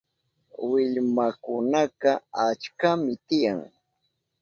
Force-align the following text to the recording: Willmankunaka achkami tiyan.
Willmankunaka 0.69 2.11
achkami 2.45 3.11
tiyan. 3.27 3.59